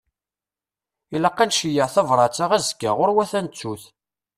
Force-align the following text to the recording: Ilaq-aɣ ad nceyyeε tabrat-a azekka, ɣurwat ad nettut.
Ilaq-aɣ 1.15 1.43
ad 1.43 1.49
nceyyeε 1.49 1.87
tabrat-a 1.93 2.45
azekka, 2.57 2.91
ɣurwat 2.97 3.31
ad 3.39 3.43
nettut. 3.45 3.83